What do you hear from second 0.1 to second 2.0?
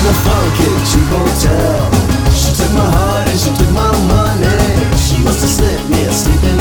funky cheap hotel.